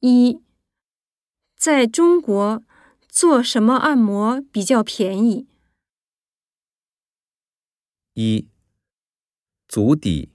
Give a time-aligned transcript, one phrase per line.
[0.00, 0.40] 一，
[1.56, 2.62] 在中国
[3.08, 5.48] 做什么按摩比较便宜？
[8.12, 8.48] 一、
[9.66, 10.32] 足底。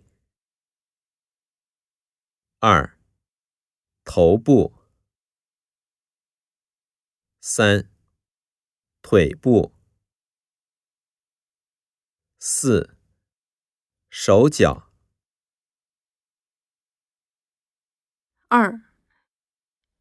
[2.59, 2.97] 二、
[4.03, 4.73] 头部。
[7.39, 7.89] 三、
[9.01, 9.73] 腿部。
[12.37, 12.97] 四、
[14.09, 14.91] 手脚。
[18.49, 18.92] 二、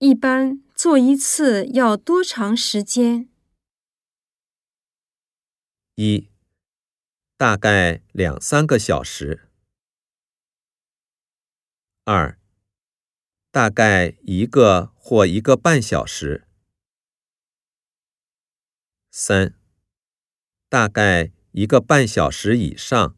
[0.04, 3.28] 一般做一次要多长时间？
[5.94, 6.28] 一、
[7.36, 9.48] 大概两三个小时。
[12.02, 12.36] 二、
[13.52, 16.48] 大概一个或一个半小时。
[19.12, 19.54] 三、
[20.68, 23.16] 大概一个半小时以上。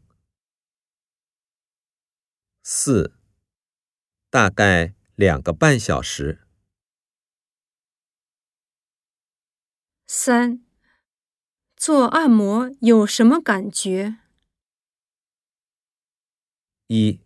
[2.61, 3.17] 四、
[4.29, 6.44] 大概两个半小时。
[10.17, 10.65] 三、
[11.75, 14.19] 做按摩有什么感觉？
[16.87, 17.19] 一、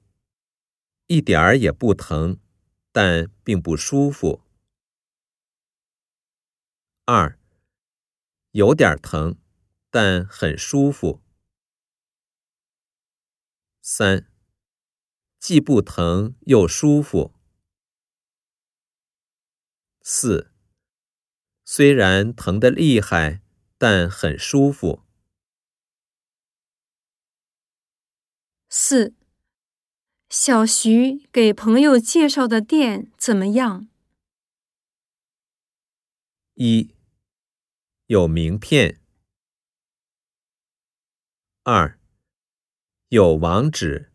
[1.06, 2.40] 一点儿也不疼，
[2.92, 4.42] 但并不舒服。
[7.06, 7.38] 二、
[8.54, 9.38] 有点疼，
[9.92, 11.22] 但很舒服。
[13.84, 14.28] 三、
[15.38, 17.36] 既不疼又舒服。
[20.02, 20.49] 四、
[21.72, 23.44] 虽然疼得厉害，
[23.78, 25.04] 但很舒服。
[28.68, 29.14] 四、
[30.32, 33.88] 小徐给朋友介绍的店怎么样？
[36.56, 36.96] 一、
[38.08, 39.00] 有名片。
[41.62, 42.00] 二、
[43.10, 44.12] 有网址。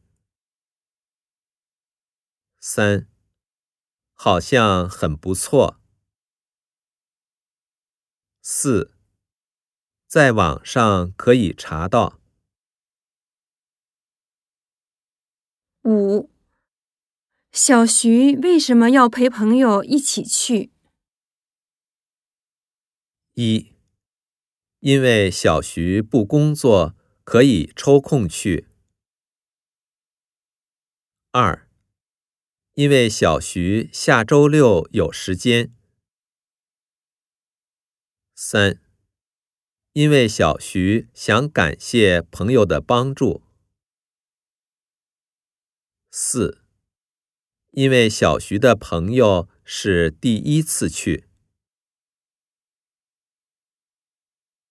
[2.58, 3.06] 三、
[4.12, 5.83] 好像很不错。
[8.47, 8.92] 四，
[10.06, 12.20] 在网上可以查到。
[15.85, 16.29] 五，
[17.52, 20.70] 小徐为什么要陪朋友一起去？
[23.33, 23.73] 一，
[24.80, 28.68] 因为小徐不工作，可以抽空去。
[31.30, 31.67] 二，
[32.74, 35.73] 因为小徐下周六有时间。
[38.46, 38.78] 三，
[39.94, 43.42] 因为小徐想感谢朋友的帮助。
[46.10, 46.60] 四，
[47.70, 51.27] 因为小徐的朋友是第一次去。